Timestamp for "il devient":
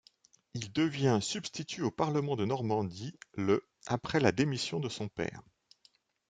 0.55-1.19